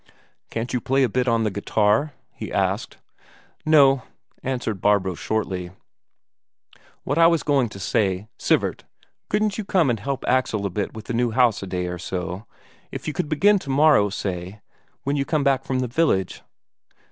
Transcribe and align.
"Can't 0.49 0.73
you 0.73 0.81
play 0.81 1.03
a 1.03 1.09
bit 1.09 1.27
on 1.27 1.43
the 1.43 1.51
guitar?" 1.51 2.13
he 2.31 2.51
asked. 2.51 2.97
"No," 3.67 4.01
answered 4.41 4.81
Barbro 4.81 5.13
shortly. 5.13 5.69
"What 7.03 7.19
I 7.19 7.27
was 7.27 7.43
going 7.43 7.69
to 7.69 7.77
say: 7.79 8.27
Sivert, 8.39 8.83
couldn't 9.29 9.59
you 9.59 9.63
come 9.63 9.91
and 9.91 9.99
help 9.99 10.25
Axel 10.27 10.65
a 10.65 10.71
bit 10.71 10.95
with 10.95 11.05
the 11.05 11.13
new 11.13 11.29
house 11.29 11.61
a 11.61 11.67
day 11.67 11.85
or 11.85 11.99
so? 11.99 12.47
If 12.91 13.07
you 13.07 13.13
could 13.13 13.29
begin 13.29 13.59
tomorrow, 13.59 14.09
say, 14.09 14.61
when 15.03 15.17
you 15.17 15.23
come 15.23 15.43
back 15.43 15.65
from 15.65 15.81
the 15.81 15.87
village?" 15.87 16.41